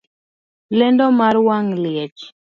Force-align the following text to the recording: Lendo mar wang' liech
Lendo 0.77 1.05
mar 1.19 1.35
wang' 1.47 1.71
liech 1.83 2.21